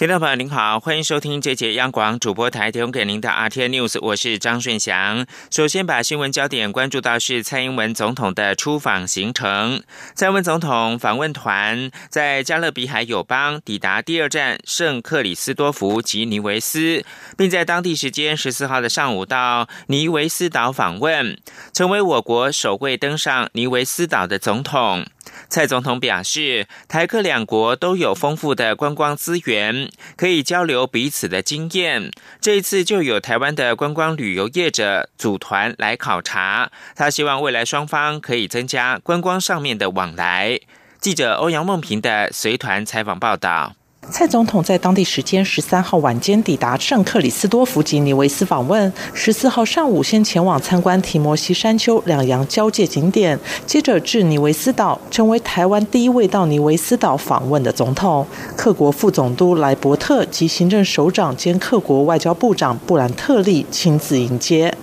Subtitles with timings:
[0.00, 5.26] 听众朋友您好，欢迎收听这节央广主播台提供给您的 RT News，我是张顺祥。
[5.50, 9.82] 首先把新闻焦点关注到是蔡英文总统的出访行程。
[10.14, 17.04] 蔡英文总统访问团在加勒比海友邦抵达第二站圣克里斯多福及尼维斯，
[17.36, 21.38] 并在当地时间十四号的上午到尼维斯岛访问，
[21.74, 25.04] 成为我国首位登上尼维斯岛的总统。
[25.48, 32.10] 蔡总统表示，台客两国都有丰富的观光资源，可以交流彼此的经验。
[32.40, 40.60] 这一次就有台湾的观光旅游业者组团来考察，他希望未来双方可以增加观光上面的往来。
[41.00, 43.74] 记者欧阳梦平的随团采访报道。
[44.10, 58.26] 蔡总统在当地时间十三号晚间抵达圣克里斯多福及尼维斯访问，十四号上午先前往参观提摩西山丘两洋交界景点，接着至尼维斯岛，成为台湾第一位到尼维斯岛访问的总统。
[58.56, 64.74] 克国副总督莱伯特及行政首长兼克国外交部长布兰特利亲自迎接。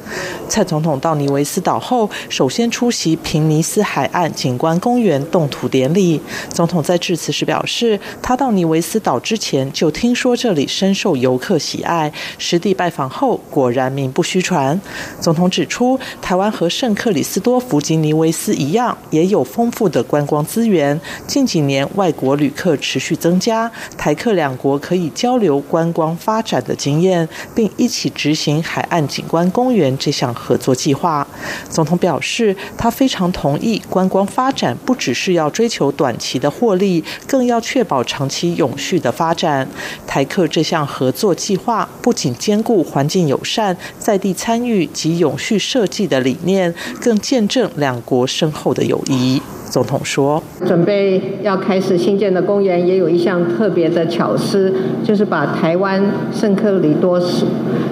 [0.47, 6.19] 蔡总统到尼维斯岛后，首先出席平尼斯海岸景观公园动土典礼。
[6.49, 9.16] 总统在致辞时表示，他到尼维斯岛。
[9.19, 14.79] 之前就听说这里深受游客喜爱，实地拜访后果然名不虚传。
[15.19, 20.99] 总统指出，台湾和圣克里斯多福吉尼维斯一样，也有丰富的观光资源。
[21.25, 31.27] 近几年外国旅客持续增加，台客两国可以交流观光发展的经验，并一起执行海岸景观公园这项合作计划。
[31.69, 39.06] 总统表示，他非常同意观光发展不只是要追求短期的获利，更要确保长期永续的。
[39.07, 39.65] 的发展，
[40.05, 49.41] 台客这项合作计划不仅兼顾环境友善、在地参与及永续设计的理念，更见证两国深厚的友谊。
[49.69, 54.73] 总统说：“准备要开始新建的公园，也有一项特别的巧思，
[55.05, 56.01] 就是把台湾
[56.33, 57.45] 圣克里多斯、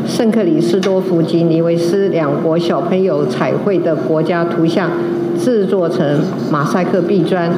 [0.08, 4.90] 圣克里斯多夫及尼维斯两国小朋友彩绘的国家图像
[5.38, 7.52] 制作成马赛克壁砖。”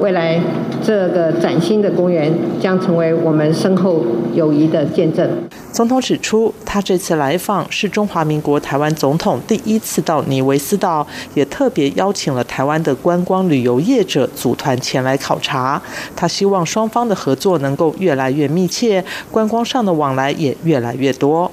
[0.00, 0.40] 未来
[0.82, 4.04] 这个崭新的公园将成为我们深厚
[4.34, 5.28] 友谊的见证。
[5.72, 15.80] 总统指出，他这次来访是中华民国台湾总统第一次到尼维斯岛，也特别邀请了台湾的观光旅游业者组团前来考察。
[16.16, 21.50] 他希望双方的合作能够越来越密切，观光上的往来也越来越多。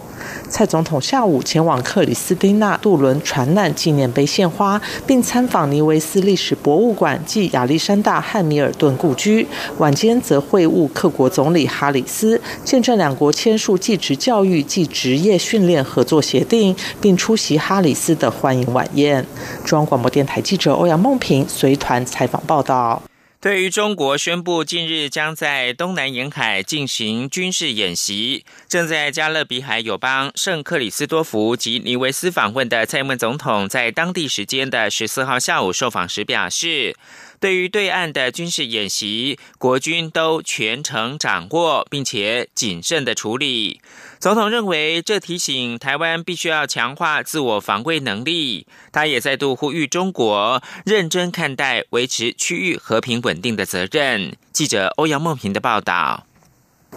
[0.50, 9.46] 蔡总统下午前往克里斯汀娜渡轮船难纪念碑献花，并参访尼维斯历史博物馆暨亚历山大汉密尔顿故居。
[9.78, 19.26] 晚间则会晤克国总理哈里斯，见证两国签署继职教育暨职业训练合作协定，并出席哈里斯的欢迎晚宴。
[19.64, 23.02] 中央广播电台记者欧阳梦平随团采访报道。
[23.42, 36.96] 对于中国宣布近日将在东南沿海进行军事演习，正在加勒比海友邦圣克里斯多福及尼维斯访问的蔡英文总统，在当地时间的十四号下午受访时表示。
[37.40, 43.82] 对于对岸的军事演习，国军都全程掌握，并且谨慎的处理。
[44.20, 48.66] 总统认为，这提醒台湾必须要强化自我防卫能力。
[48.92, 54.36] 他也再度呼吁中国认真看待维持区域和平稳定的责任。
[54.52, 56.26] 记者欧阳梦平的报道。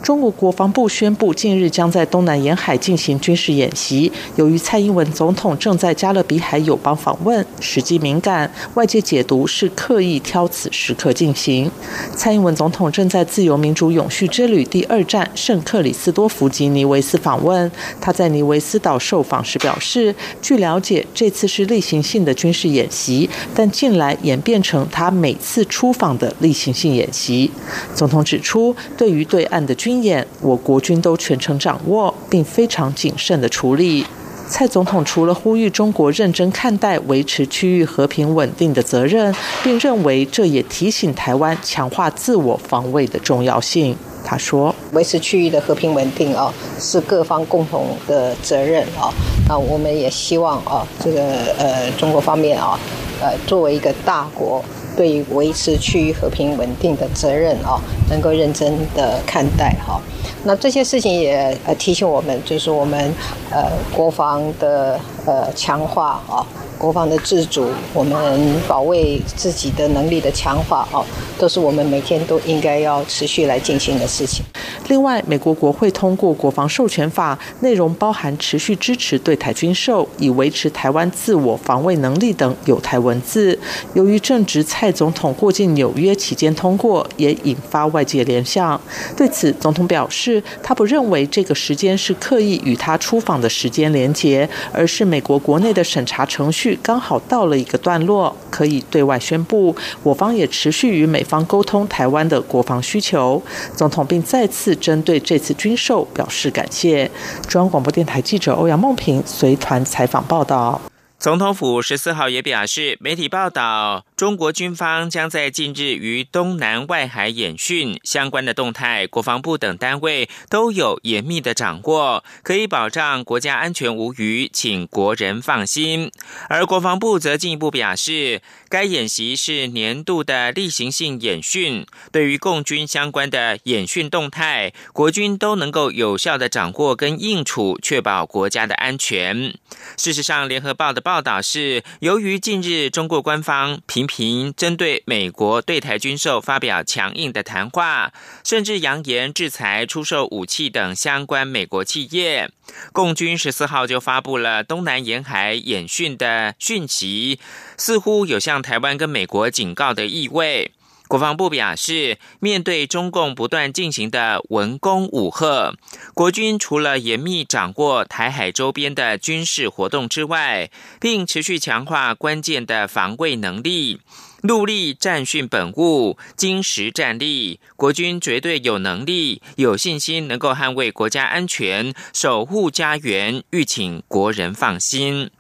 [0.03, 4.11] 中国国防部宣布，近日将在东南沿海进行军事演习。
[4.37, 11.71] 由于蔡英文总统正在加勒比海友邦访问，时机敏感，外界解读是刻意挑此时刻进行。
[12.15, 17.71] 蔡英文总统正在自由民主永续之旅第二站圣克里斯多福及尼维斯访问。
[18.01, 27.51] 他在尼维斯岛受访时表示，据了解，这次是例行性的军事演习，但近来演变成他每次出访的例行性演习。
[27.95, 34.05] 总统指出，对于对岸的军军演，我国军都全程掌握，并非常谨慎的处理。
[34.47, 43.97] 蔡总统除了呼吁中国认真看待维持区域和平稳定的责任，并认为这也提醒台湾强化自我防卫的重要性。
[44.23, 49.09] 他说：“维持区域的和平稳定啊，是各方共同的责任啊。
[49.49, 51.23] 那我们也希望啊，这个
[51.57, 52.79] 呃中国方面啊，
[53.23, 54.63] 呃作为一个大国。”
[54.99, 57.79] 对于维持区域和平稳定的责任啊，
[58.11, 60.01] 能够认真的看待哈。
[60.43, 63.15] 那这些事情也呃提醒我们，就是我们
[63.53, 66.45] 呃国防的呃强化啊，
[66.79, 71.05] 国防的自主，我们保卫自己的能力的强化哦，
[71.37, 74.45] 都是我们每天都应该要持续来进行的事情。
[74.87, 83.59] 另外，美国国会通过国防授权法，内容包含持续支持对台军售，以维持台湾自我防卫能力等有台文字。
[83.93, 88.81] 由于正值蔡总统过境纽约期间通过，也引发外界联想。
[89.15, 99.75] 对此，总统表示，他不认为这个时间是刻意与他出访的时间连结，而是美国国内的审查程序刚好到了一个段落，可以对外宣布。
[100.03, 103.43] 我方也持续与美方沟通台湾的国防需求。
[103.75, 107.11] 总统并再次针对这次军售表示感谢。
[107.49, 110.81] 中央广播电台记者欧阳梦平随团采访报道。
[111.19, 126.11] 总统府十四号也表示，媒体报道，中国军方将在近日于东南外海演训相关的动态，国防部等单位都有严密的掌握，可以保障国家安全无虞，请国人放心。
[126.49, 139.55] 而国防部则进一步表示，该演习是年度的例行性演训，对于共军相关的演训动态，国军都能够有效的掌握跟应处，确保国家的安全。
[139.97, 141.01] 事实上，联合报的。
[141.01, 148.13] 报道是，由于近日中国官方频平针对美国对台军售发表强硬的谈话，
[148.43, 152.51] 甚至扬言制裁出售武器等相关美国企业，
[152.93, 157.39] 共军十四号就发布了东南沿海演训的讯息，
[157.77, 160.73] 似乎有向台湾跟美国警告的意味。
[161.09, 165.75] 国防部表示，面对中共不断进行的文攻武吓，
[166.13, 170.71] 国军除了严密掌握台海周边的军事活动之外，
[171.01, 174.01] 并持续强化关键的防卫能力，
[174.43, 177.59] 努力战训本务，精实战力。
[177.75, 185.31] 国军绝对有能力、有信心，能够捍卫国家安全，守护家园，欲请国人放心。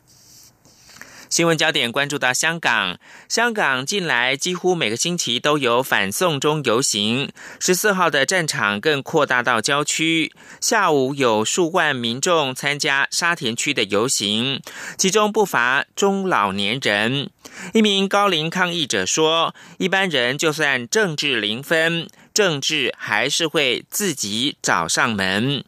[1.31, 2.99] 新闻焦点关注到香港，
[3.29, 7.31] 香港近来几乎每个星期都有反送中游行。
[7.61, 14.63] 十四号的战场更扩大到郊区，下午有数万民众参加沙田区的游行，
[14.97, 17.31] 其中不乏中老年人。
[17.75, 25.63] 一名高龄抗议者说：“一般人就算政治零分，政治还是会自己找上门。”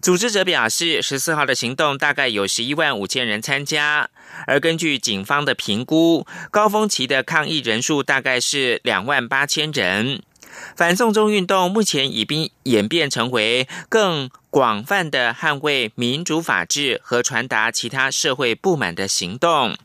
[0.00, 4.08] 组织者表示，十四号的行动大概有十一万五千人参加，
[4.46, 10.22] 而根据警方的评估，高峰期的抗议人数大概是两万八千人。
[10.76, 19.76] 反送中运动目前已经演变成为更广泛的捍卫民主法治和传达其他社会不满的行动。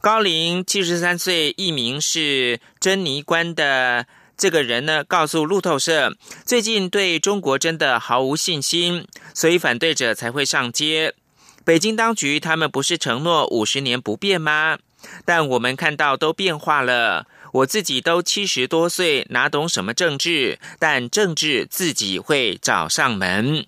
[0.00, 4.06] 高龄七十三岁，一名是珍妮关的。
[4.42, 11.14] 这个人呢，告诉路透社，最近对中国真的毫无信心，所以反对者才会上街。
[11.64, 14.78] 北京当局他们不是承诺五十年不变吗？
[15.24, 17.28] 但我们看到都变化了。
[17.52, 20.58] 我自己都七十多岁，哪懂什么政治？
[20.80, 23.64] 但政治自己会找上门。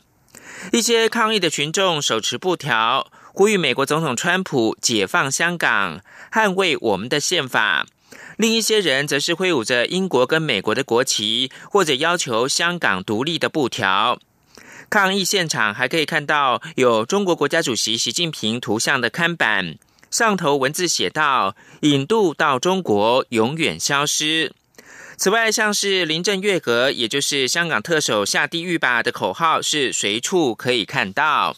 [0.72, 6.00] 一些抗议的群众手持布条，呼吁美国总统川普解放香港，
[6.32, 7.86] 捍卫我们的宪法。
[8.36, 14.18] 另一些人则是挥舞着英国跟美国的国旗，或者要求香港独立的布条。
[14.90, 19.76] 抗议现场还可以看到有中国国家主席习近平图像的看板，
[20.10, 24.52] 上头文字写道：“引渡到中国，永远消失。”
[25.16, 31.56] 此外，像是林郑月娥，也就是香港特首下地狱吧的口号，是随处可以看到。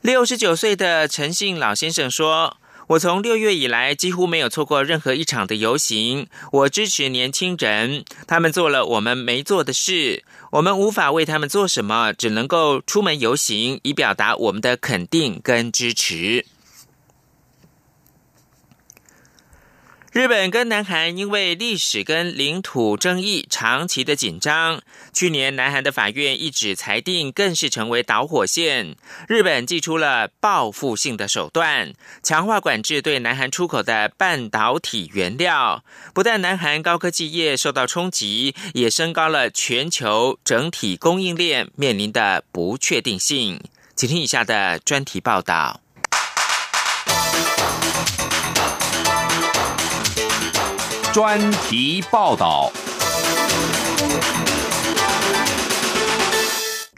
[0.00, 2.56] 六十九岁的陈姓老先生说。
[2.90, 6.26] 我从六月以来几乎没有错过任何一场的游行。
[6.50, 16.44] 我支持年轻人，他们做了我们没做的事，我们无法为他们做什么，只能够出门游行，以表达我们的肯定跟支持。
[20.12, 28.96] 日本跟南韩因为历史跟领土争议长期的紧张，去年南韩的法院一纸裁定更是成为导火线。
[29.28, 31.92] 日本祭出了报复性的手段，
[32.24, 35.84] 强化管制对南韩出口的半导体原料。
[36.12, 43.62] 不但南韩高科技业受到冲击，也升高了全球整体供应链面临的不确定性。
[43.94, 45.80] 请听以下的专题报道。
[51.12, 52.70] 专题报道：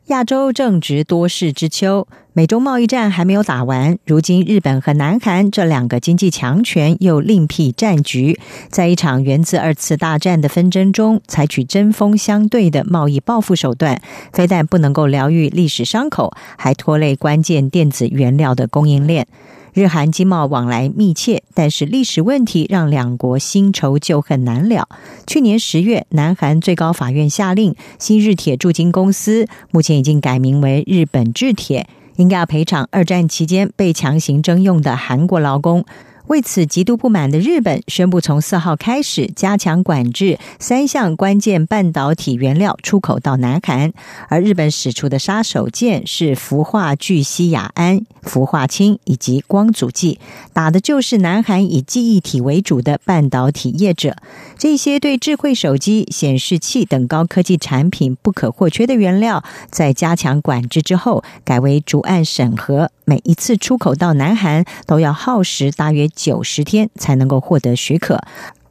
[0.09, 8.38] 亚洲正值多事之秋，美中贸易战还没有打完，如今日本和南韩这两个经济强权又另辟战局，
[8.69, 14.02] 在一场源自二次大战的纷争中，采取针锋相对的贸易报复手段，
[14.35, 19.26] 非但不能够疗愈历史伤口，还拖累关键电子原料的供应链。
[19.75, 24.87] 日韩经贸往来密切，但是历史问题让两国新仇旧恨难了。
[25.26, 31.87] 去年十月，南韩最高法院下令，新日铁驻京公司目前已经改名为日本制铁，
[32.17, 35.85] 应该要赔偿二战期间被强行征用的韩国劳工。
[36.29, 43.93] 为此极度不满的日本宣布，从四号开始加强管制三项关键半导体原料出口到南韩。
[44.29, 50.19] 而日本使出的杀手锏是氟化聚烯亚胺、氟化氢以及光阻剂，
[50.52, 54.17] 打的就是南韩以记忆体为主的半导体业者。
[54.57, 62.91] 这些对智慧手机、显示器等高科技产品不可或缺的原料，在加强管制之后，改为逐案审核。
[63.05, 68.21] 每一次出口到南韩都要耗时大约九十天才能够获得许可。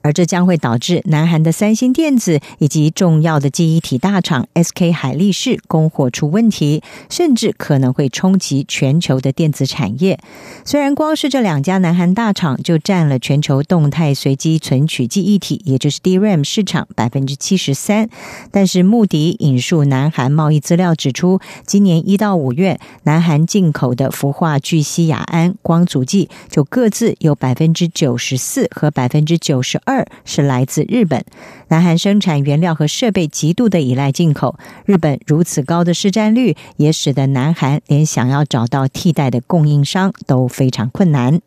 [0.01, 10.20] 而这将会导致南韩的三星电子以及重要的记忆体大厂 SK 海力士供货出问题，甚至可能会冲击全球的电子产业。
[10.65, 18.10] 虽然光是这两家南韩大厂就占了全球动态随机存取记忆体，也就是 DRAM 市场百分之七十三，
[18.51, 29.90] 但是穆迪引述南韩贸易资料指出，今年一到五月，南韩进口的氟化聚烯亚胺、光阻剂就各自有百分之九十四和百分之九十二。
[29.91, 31.25] 二是来自日本，
[31.67, 41.41] 南韩生产原料和设备极度的依赖进口，日本如此高的市占率，也使得南韩连想要找到替代的供应商都非常困难。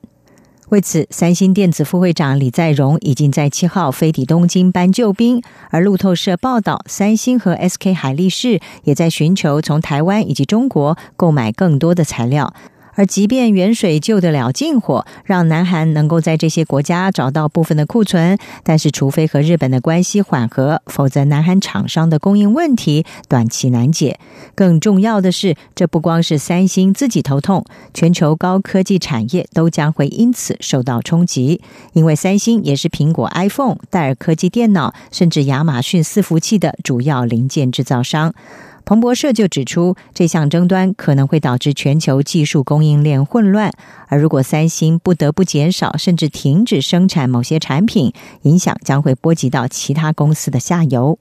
[0.68, 12.52] 为此，三星电子副会长李在镕已经在七号飞抵东京搬救兵，而路透社报道，三星和 SK 海力士也在寻求从台湾以及中国购买更多的材料。
[12.94, 24.18] 而即便远水救得了近火，让南韩能够在这些国家找到部分的库存，但是除非和日本的关系缓和，否则南韩厂商的供应问题短期难解。
[24.54, 31.60] 更重要的是，这不光是三星自己头痛，全球高科技产业都将会因此受到冲击，
[31.92, 38.34] 因为三星也是苹果 iPhone、戴尔科技电脑，甚至亚马逊伺服器的主要零件制造商。
[38.84, 43.72] 彭博社就指出，这项争端可能会导致全球技术供应链混乱，
[44.08, 48.12] 而如果三星不得不减少甚至停止生产某些产品，
[48.42, 51.18] 影响将会波及到其他公司的下游。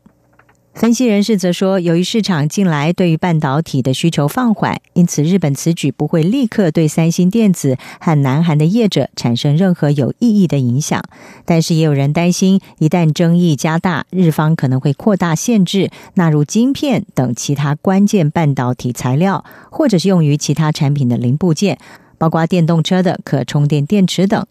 [0.74, 11.02] 分析人士则说，由于市场近来对于半导体的需求放缓，因此日本此举不会立刻对三星电子和南韩的业者产生任何有意义的影响。
[11.46, 21.78] 但是，也有人担心，一旦争议加大，日方可能会扩大限制，纳入晶片等其他关键半导体材料，或者是用于其他产品的零部件，
[22.18, 24.44] 包括电动车的可充电电池等。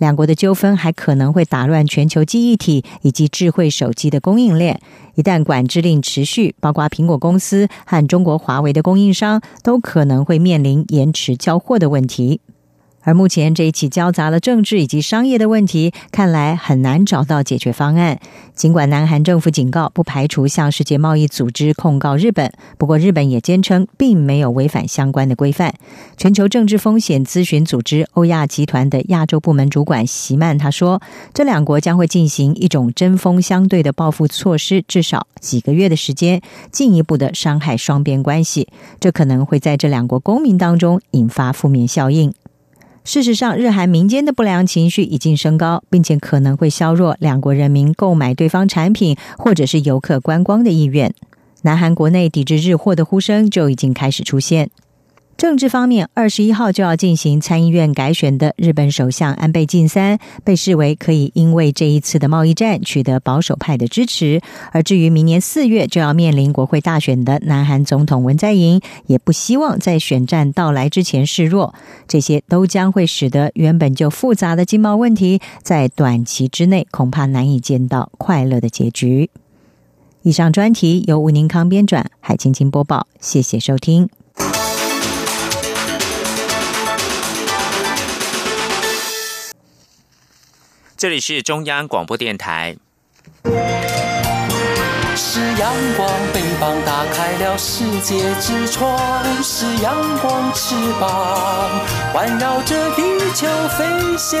[0.00, 4.80] 两国的纠纷还可能会打乱全球记忆体以及智慧手机的供应链。
[5.14, 12.40] 一旦管制令持续，包括苹果公司和中国华为的供应商都可能会面临延迟交货的问题。
[13.02, 18.20] 而目前这一起交杂了政治以及商业的问题，看来很难找到解决方案。
[18.54, 25.74] 尽管南韩政府警告不排除向世界贸易组织控告日本，不过日本也坚称并没有违反相关的规范。
[26.18, 31.00] 全球政治风险咨询组织欧亚集团的亚洲部门主管席曼他说
[31.32, 38.68] ：“这两国将会进行一种针锋相对的报复措施，至少几个月的时间，进一步的伤害双边关系。
[39.00, 42.34] 这可能会在这两国公民当中引发负面效应。”
[43.02, 51.12] 事实上，日韩民间的不良情绪已经升高，并且可能会削弱两国人民购买对方产品或者是游客观光的意愿。
[51.62, 54.70] 南韩国内抵制日货的呼声就已经开始出现。
[55.40, 64.42] 政治方面，二十一号就要进行参议院改选的日本首相安倍晋三被视为可以因为这一次的贸易战取得保守派的支持。
[64.70, 71.74] 而至于明年四月就要面临国会大选的南韩总统文在寅，也不希望在选战到来之前示弱。
[72.06, 79.30] 这些都将会使得原本就复杂的经贸问题在短期之内恐怕难以见到快乐的结局。
[80.20, 84.10] 以上专题由吴宁康编转，海青青播报，谢谢收听。
[91.00, 92.76] 这里是中央广播电台。
[95.16, 99.00] 是阳光，翅膀打开了世界之窗；
[99.42, 101.70] 是阳光，翅膀
[102.12, 103.02] 环绕着地
[103.34, 103.46] 球
[103.78, 103.86] 飞
[104.18, 104.38] 翔。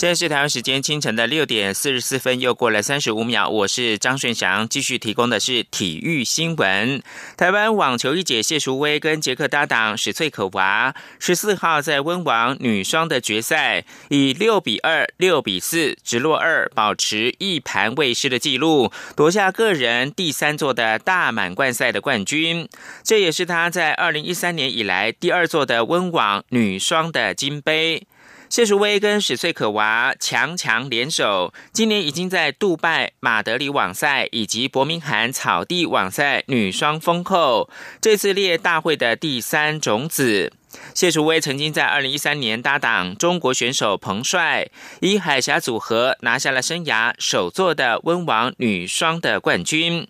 [0.00, 3.50] 现在是台湾时间清晨的六点四十四分，又过了三十五秒。
[3.50, 7.02] 我是张顺祥，继续提供的是体育新闻。
[7.36, 22.66] 台湾网球一姐谢淑薇跟捷克搭档史翠可娃十四号在温网女双的决赛，以六比二、六比四直落二，保持一盘未失的纪录，夺下个人第三座的大满贯赛的冠军。
[23.04, 28.06] 这也是她在二零一三年以来第二座的温网女双的金杯。
[28.50, 40.52] 谢淑薇跟史翠可娃强强联手，今年已经在杜拜马德里网赛以及伯明翰草地网赛女双封后，这次列大会的第三种子。
[40.92, 44.68] 谢淑薇曾经在二零一三年搭档中国选手彭帅，
[45.00, 50.08] 以海峡组合拿下了生涯首座的温网女双的冠军，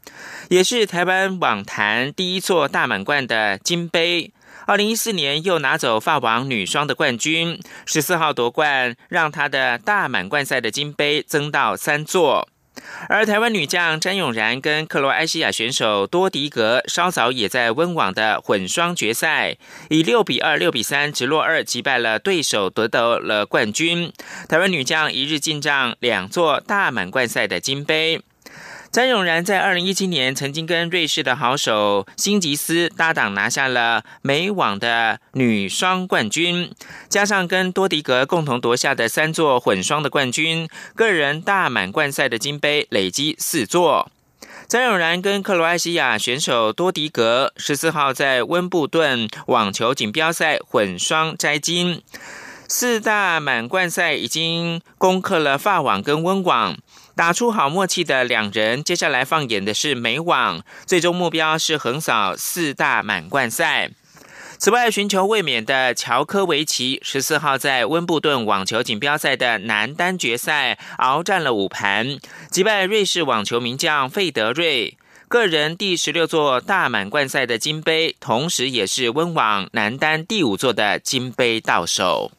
[0.49, 4.33] 也是台湾网坛第一座大满贯的金杯。
[4.71, 12.49] 二零一四年又拿走法网女双的冠军，十四号夺冠，让她的大满贯赛的金杯增到三座。
[13.09, 19.57] 而台湾女将詹永然跟克罗埃西亚选手多迪格稍早也在温网的混双决赛，
[19.89, 24.13] 以六比二、六比三直落二击败了对手，夺得了冠军。
[24.49, 28.21] 台湾女将一日进账两座大满贯赛的金杯。
[28.93, 36.73] 詹永然在二零一七年曾经跟瑞士的好手辛吉斯搭档拿下了美网的女双冠军，
[37.09, 44.11] 加上跟多迪格共同夺下的三座混双的冠军，个人大满贯赛的金杯累积四座。
[44.67, 52.03] 詹永然跟克罗埃西亚选手多迪格十四号在温布顿网球锦标赛混双摘金，
[52.67, 56.77] 四大满贯赛已经攻克了法网跟温网。
[57.15, 63.91] 打出好默契的两人，接下来放眼的是美网，最终目标是横扫四大满贯赛。
[64.59, 72.19] 此外，寻求卫冕的乔科维奇十四号在温布顿网球锦标赛的男单决赛鏖战了五盘，
[72.51, 74.99] 击败瑞士网球名将费德瑞，
[75.29, 82.31] 个人第十六座大满贯赛的金杯，同时也是温网男单第五座的金杯到手。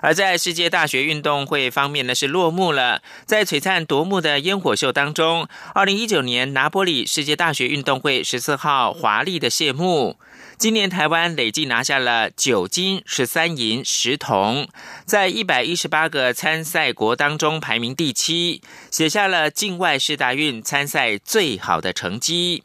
[0.00, 3.02] 而在世界大学运动会方面呢，是落幕了。
[3.26, 10.18] 在璀璨夺目的烟火秀当中，二零一九年拿波里世界大学运动会十四号华丽的谢幕。
[10.58, 14.68] 今年台湾累计拿下了九金十三银十铜，
[15.06, 18.60] 在一百一十八个参赛国当中排名第七，
[18.90, 22.62] 写下了境外世大运参赛最好的成绩。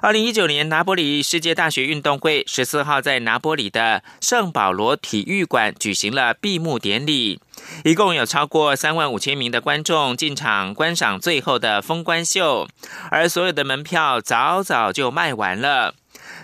[0.00, 7.40] 二零一九年拿波里世界大学运动会十四号在拿波里的圣保罗体育馆举行了闭幕典礼，
[7.84, 12.68] 一共有超过三万五千名的观众进场观赏最后的封关秀，
[13.10, 15.94] 而所有的门票早早就卖完了。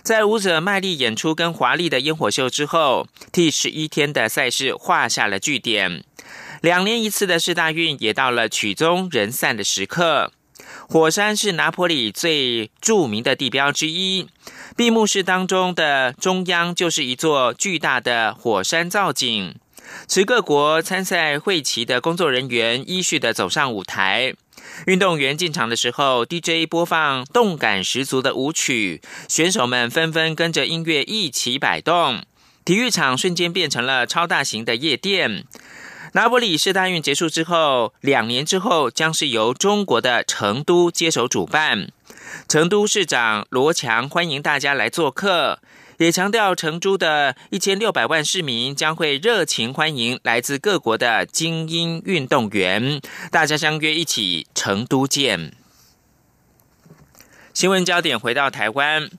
[0.03, 6.05] 在舞者卖力演出跟华丽的烟火秀之后，替十一天的赛事画下了句点。
[6.61, 10.33] 两年一次的世大运也到了曲终人散的时刻。
[10.88, 14.29] 火山是拿坡里最著名的地标之一。
[14.77, 19.55] 闭幕式当中的中央就是一座巨大的火山造景。
[20.09, 24.35] 持各国参赛会旗的工作人员依序的走上舞台。
[24.87, 32.25] 运动员进场的时候，DJ 播放动感十足的舞曲，选手们纷纷跟着音乐一起摆动，
[32.64, 35.44] 体育场瞬间变成了超大型的夜店。
[36.14, 41.88] 拿波里世大运结束之后，两年之后将是由中国的成都接手主办。
[42.48, 45.59] 成都市长罗强欢迎大家来做客，
[45.98, 53.00] 也强调成都的一千六百万市民将会热情欢迎来自各国的精英运动员，
[53.33, 55.53] 大家相约一起成都见。
[57.53, 59.11] 新闻焦点回到台湾。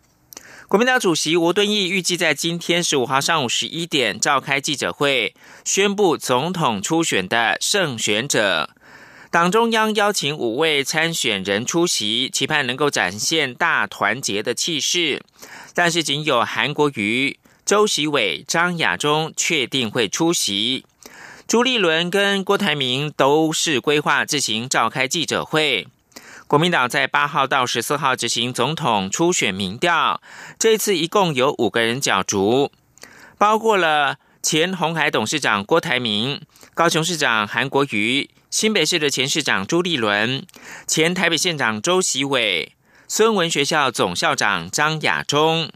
[0.76, 5.34] 国民党主席吴敦义预计在今天十五号上午十一点召开记者会，
[5.64, 8.70] 宣布总统初选的胜选者。
[9.32, 15.24] 党中央邀请五位参选人出席，期盼能够展现大团结的气势。
[15.74, 20.84] 但是仅有韩国瑜、周习伟、张亚中确定会出席，
[21.48, 25.88] 朱立伦跟郭台铭都是规划自行召开记者会。
[26.48, 30.22] 国民党在八号到十四号执行总统初选民调，
[30.60, 32.72] 这次一共有五个人角逐，
[33.40, 36.40] 包括了前红海董事长郭台铭、
[36.76, 40.46] 高雄市长韩国瑜、新北市的前市长朱立伦、
[40.86, 42.74] 前台北县长周习伟、
[43.08, 45.72] 孙文学校总校长张亚中。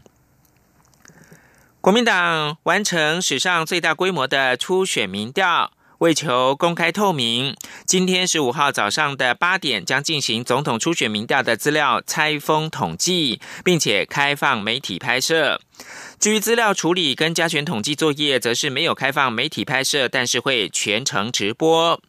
[1.80, 5.72] 国民党完成史上最大规模的初选民调。
[6.00, 15.60] 为求公开透明，今天十五号早上的八点将进行总统初选民调的资料拆封统计，并且开放媒体拍摄。
[16.18, 22.00] 至于资料处理跟加权统计作业，则是没有开放媒体拍摄，但是会全程直播。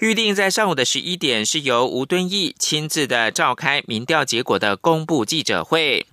[0.00, 6.04] 预定在上午的十一点，是由吴敦义亲自的召开民调结果的公布记者会。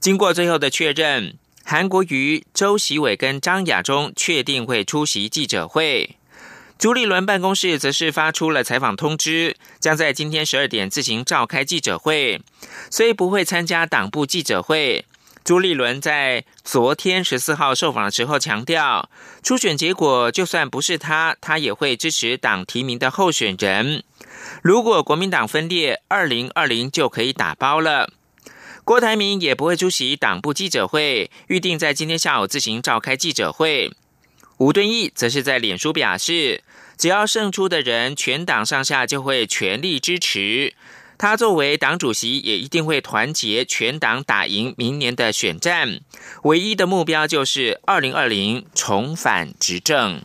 [0.00, 6.14] 经过最后的确认，韩国瑜、周习伟跟张亚中确定会出席记者会。
[6.78, 12.40] 朱立伦办公室则是发出了采访通知，将在今天十二点自行召开记者会，
[12.88, 15.04] 虽不会参加党部记者会。
[15.42, 19.10] 朱立伦在昨天十四号受访的时候强调，
[19.42, 24.04] 初选结果就算不是他，他也会支持党提名的候选人。
[24.62, 28.12] 如果国民党分裂，二零二零就可以打包了。
[28.84, 33.90] 郭台铭也不会出席党部记者会，预定在今天下午自行召开记者会。
[34.58, 36.62] 吴敦义则是在脸书表示，
[36.96, 40.74] 只要胜出的人，全党上下就会全力支持。
[41.16, 46.00] 他作为党主席，也一定会团结全党打赢明年的选战。
[46.42, 50.22] 唯一的目标就是二零二零重返执政。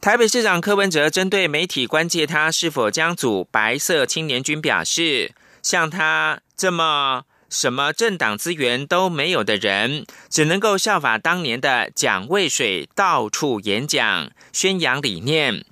[0.00, 7.24] 台北市长柯文哲针对媒体关切他是否将组白色青年军，表示像他这么。
[7.54, 15.64] 什么政党资源都没有的人，只能够效法当年的蒋渭水，到处演讲宣扬理念。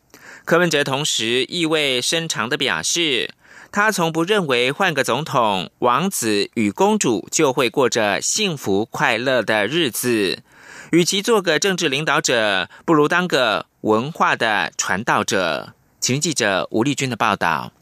[0.44, 3.34] 柯文哲同时意味深长的表示，
[3.72, 10.44] 他从不认为换个总统，王子与公主就会过着幸福快乐的日子。
[10.92, 15.74] 与其做个政治领导者，不如当个文化的传道者。
[16.00, 17.72] 请记者吴丽君的报道。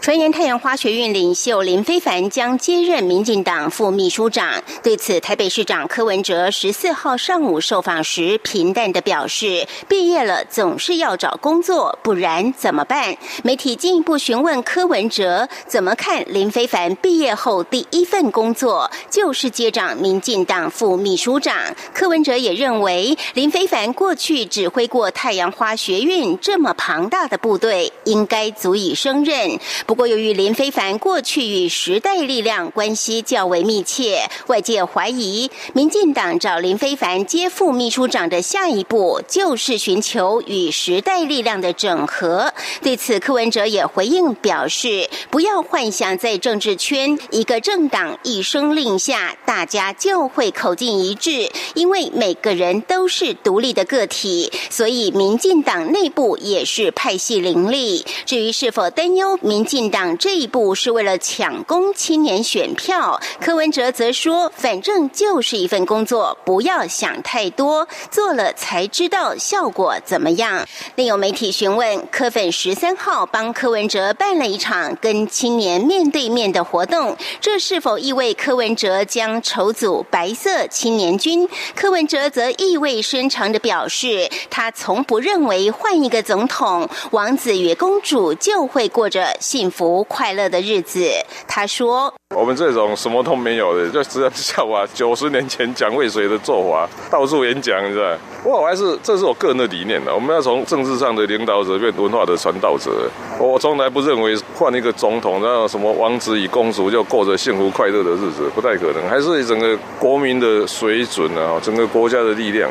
[0.00, 4.60] 传言太阳花学运领袖林非凡将接任民进党副秘书长。
[4.82, 21.54] 对此，台北市长柯文哲十四号上午受访时，平淡的表示：“毕业了总是要找工作，不然怎么办？”媒体进一步询问柯文哲怎么看林非凡毕业后第一份工作就是接掌民进党副秘书长。
[21.94, 29.41] 柯文哲也认为，林非凡过去指挥过太阳花学运这么庞大的部队，应该足以胜任。
[29.86, 42.52] 不过，由于林非凡过去与时代力量关系较为密切，外界怀疑民进党找林非凡接副秘书长的下一步就是寻求与时代力量的整合。
[42.82, 58.04] 对此，柯文哲也回应表示：“不要幻想在政治圈一个政党一声令下，大家就会口径一致，因为每个人都是独立的个体，所以民进党内部也是派系林立。
[58.24, 70.66] 至于是否担忧？”民进党这一步是为了抢攻青年选票，柯文哲则说：“反正就是一份工作，不要想太多，做了才知道效果怎么样。”
[70.96, 81.48] 另有媒体询问，柯粉十三号帮柯文哲办了一场跟青年面对面的活动，这是否意味柯文哲将筹组白色青年军？
[81.74, 89.21] 柯文哲则意味深长的表示，他从不认为换一个总统，王子与公主就会过着。
[89.40, 91.10] 幸福快乐的日子，
[91.46, 92.12] 他说。
[92.34, 98.18] 我们这种什么都没有的，就只能效法九十年前蒋渭水的做法，到处演讲，是吧？
[98.42, 100.14] 我还是这是我个人的理念的。
[100.14, 102.90] 我们要从政治上的领导者变文化的传道者。
[103.38, 109.08] 我从来不认为换一个总统，然后什么王子与公主就过着幸福快乐的日子，不太可能。
[109.10, 112.70] 还是整个国民的水准啊，整个国家的力量。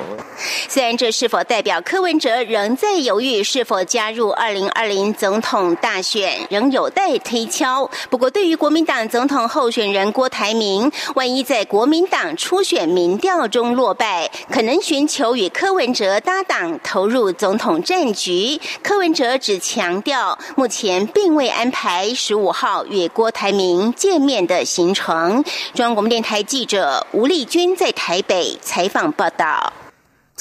[0.67, 7.87] 虽然这是否代表柯文哲仍在犹豫是否加入二零二零总统大选，仍有待推敲。
[8.09, 9.41] 不过，对于国民党总统。
[9.51, 18.57] 候选人郭台铭，万一在国民党初选民调中落败，可能寻求与柯文哲搭档，投入总统战局。
[18.81, 25.43] 柯文哲只强调，目前并未安排十五号与郭台铭见面的行程。
[25.73, 29.73] 中央广播电台记者吴丽君在台北采访报道。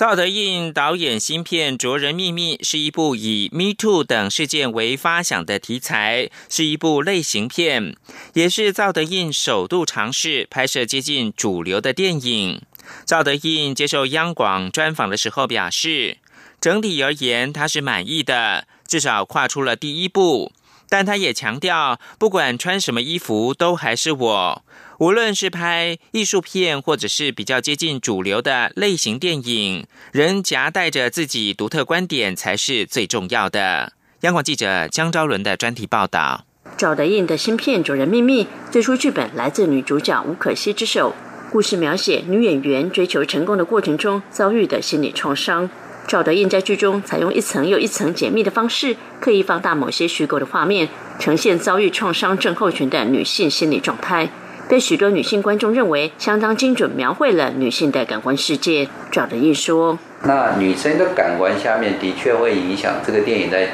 [0.01, 7.95] 赵德胤导演新片《卓人秘密》是一部以 Me Too 等事件为发想的题材，是一部类型片，
[8.33, 12.63] 也是赵德胤首度尝试拍摄接近主流的电影。
[13.05, 16.17] 赵德胤接受央广专访的时候表示，
[16.59, 20.51] 整体而言他是满意的，至少跨出了第一步。
[20.89, 24.65] 但他也强调，不管穿什么衣服，都还是我。
[25.01, 33.95] 无论是拍艺术片，或者是比较接近主流的类型电影，人夹带着自己独特观点才是最重要的。
[34.21, 36.45] 央广记者江昭伦的专题报道：
[36.77, 41.15] 赵德胤的新片《主人秘密》最初剧本来自女主角吴可希之手，
[41.51, 45.71] 故事描写女演员追求成功的过程中遭遇的心理创伤。
[46.07, 54.29] 赵德胤在剧中采用一层又一层解密的方式，刻意放大某些虚构的画面，呈现遭遇创伤症候群的女性心理状态。
[54.71, 58.87] 被许多女性观众认为相当精准描绘了女性的感官世界。
[59.11, 63.71] 赵德胤说：“那女生的感官下面的确会影响这个电影在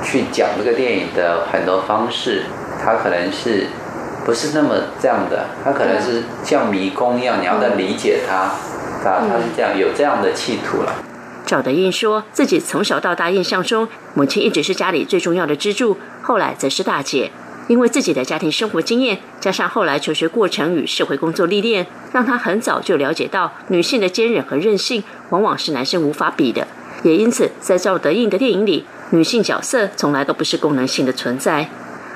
[0.00, 2.44] 去讲这个电影的很多方式，
[2.80, 3.66] 它可能是
[4.24, 5.46] 不是那么这样的？
[5.64, 8.36] 它可能是像迷宫一样，你要在理解它，
[9.10, 10.94] 啊，它是这样有这样的企图了。”
[11.44, 17.32] 赵德胤说自己从小到大印象中，母亲一直是家里最重要的支柱，后来则是大姐。
[17.68, 26.66] 因为自己的家庭生活经验，加上后来求学过程与社会工作历练，让他很早就了解到女性的坚韧和韧性，往往是男生无法比的。
[27.04, 31.68] 也因此，在赵德胤的电影里，女性角色从来都不是功能性的存在。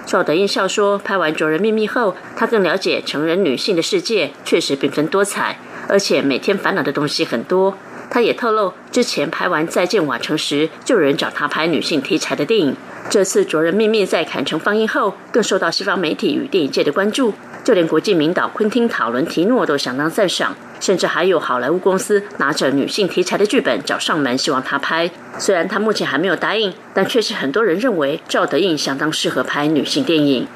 [0.04, 7.76] 赵德胤笑说，拍完《卓人秘密》后，他更了解成人女性的世界确实缤纷多彩，而且每天烦恼的东西很多。
[8.10, 12.76] 他也透露，之前拍完《再见瓦城》时，就有人找他拍女性题材的电影。
[13.12, 25.10] 这次《卓人秘密》在坎城放映后，更受到西方媒体与电影界的关注，就连国际名导昆汀·塔伦提诺都相当赞赏，甚至还有好莱坞公司拿着女性题材的剧本找上门，希望他拍。
[25.38, 30.48] 虽然他目前还没有答应，但确实很多人认为赵德胤相当适合拍女性电影。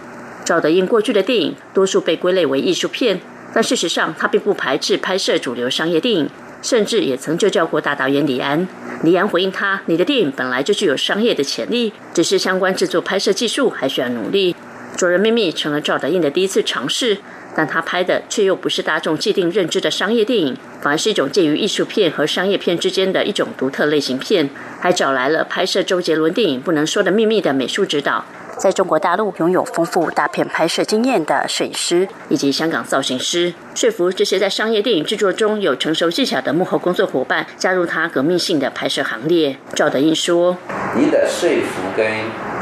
[0.42, 3.20] 赵德胤过去的电影多数被归类为艺术片，
[3.52, 6.30] 但事实上他并不排斥拍摄主流商业电影。
[6.66, 8.66] 甚至也曾就教过大导演李安，
[9.04, 14.52] 李安回应他：“你的电影本来就具有商业的潜力，只是相关制作拍摄技术还需要努力。”
[14.98, 17.18] 《卓人秘密》成了赵德胤的第一次尝试，
[17.54, 24.50] 但他拍的却又不是大众既定认知的商业电影，反而是一种介于艺术片和商业片之间的一种独特类型片，
[24.80, 28.24] 还找来了拍摄周杰伦电影《不能说的秘密》的美术指导。
[28.58, 39.56] 在中国大陆拥有丰富大片拍摄经验的摄影师以及香港造型师，说服这些在商业电影制作中有成熟技巧的幕后工作伙伴加入他革命性的拍摄行列。
[39.74, 40.56] 赵德胤说
[40.96, 42.06] ：“你的说服跟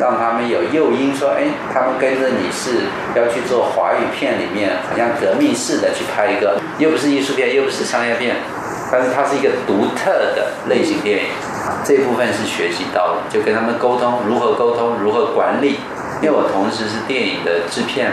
[0.01, 8.35] 让他们有诱因，说，哎，他们跟着你是要去做华语片里面，好像革命式的去拍一个，又不是艺术片，又不是商业片，
[8.95, 11.31] 但是它是一个独特的类型电影。”
[11.83, 15.81] 这部分是学习到的，就跟他们沟通，如何沟通，如何管理。
[16.23, 18.13] 因为我同时是电影的制片，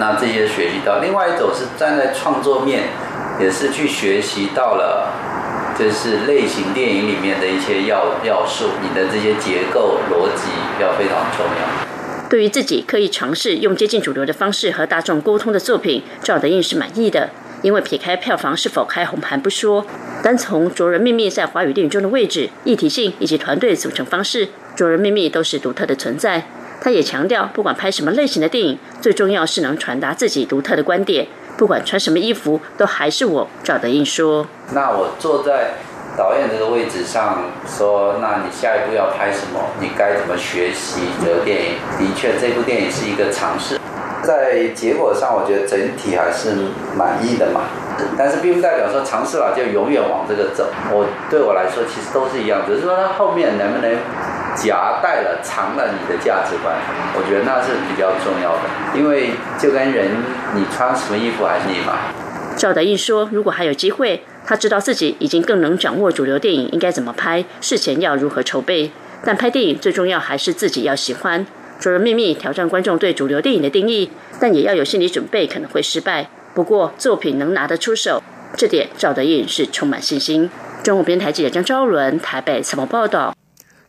[0.00, 0.98] 那这些学习到。
[1.00, 2.84] 另外一种是站在创作面，
[3.38, 5.12] 也是去学习到了，
[5.78, 10.48] 就是类型电影里面的一些要要素，你的这些结构逻辑
[10.80, 11.86] 要非常重要。
[12.28, 17.28] 对于自己可以尝试用接近主流的方式和大众沟通的作品，赵德胤是满意的。
[17.62, 19.86] 因为撇开票房是否开红盘不说，
[20.22, 26.44] 单从《卓人秘密》在华语电影中的位置、议题性以及团队组成方式，《卓人秘密》都是独特的存在。
[26.80, 31.28] 他也强调，不管拍什么类型的电影，最重要是能传达自己独特的观点。
[31.56, 34.48] 不管穿什么衣服，都还是我赵德胤说。
[34.72, 35.74] 那我坐在
[36.18, 39.60] 导演这个位置上说，那你下一步要拍什么？
[39.80, 41.74] 你该怎么学习这个电影？
[41.98, 43.78] 的确，这部电影是一个尝试。
[44.22, 46.54] 在结果上，我觉得整体还是
[46.96, 47.62] 满意的嘛。
[48.16, 50.66] 但是并不代表说尝试了就永远往这个走。
[50.90, 53.96] 我对我来说，其实都是一样，只是说它后面能不能
[54.56, 56.74] 夹带了、藏了你的价值观，
[57.14, 58.98] 我觉得那是比较重要的。
[58.98, 60.08] 因为就跟人，
[60.54, 61.94] 你穿什么衣服还是你嘛。
[62.56, 68.90] 赵德胤说：“如果还有机会，他知道自己已经更能掌握主流电影应该怎么拍，事前要如何筹备。
[69.24, 71.44] 但拍电影最重要还是自己要喜欢。”
[71.82, 76.30] 《主人秘密》挑战观众对主流电影的定义，但也要有心理准备，可能会失败。
[76.54, 78.22] 不过作品能拿得出手，
[78.56, 80.48] 这点赵德胤是充满信心。
[80.84, 83.34] 中国编台记者张昭伦台北采访报道。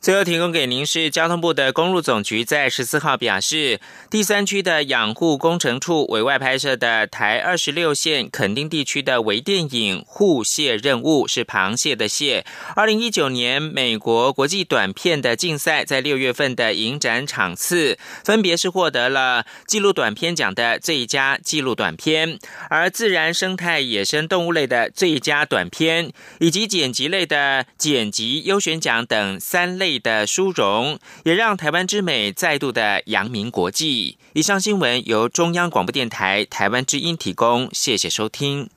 [0.03, 12.45] 最后提供给您是交通部的公路总局在十四号表示，第三区的养护工程处委外拍摄的台二十六线垦丁地区的微电影《护蟹任务》是螃蟹的蟹。
[12.75, 22.37] 二零一九年美国国际短片的竞赛在六月份的影展场次，分别是获得了纪录短片奖的最佳纪录短片，
[22.69, 26.11] 而自然生态野生动物类的最佳短片，
[26.41, 29.92] 以及剪辑类的剪辑优选奖等三类。
[29.99, 34.17] 的殊荣，也让台湾之美再度的扬名国际。
[34.33, 38.69] 以上新闻由中央广播电台台湾之音提供，谢谢收听。